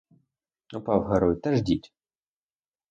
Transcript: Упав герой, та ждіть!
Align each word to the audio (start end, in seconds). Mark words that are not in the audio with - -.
Упав 0.73 1.03
герой, 1.07 1.35
та 1.35 1.55
ждіть! 1.55 1.93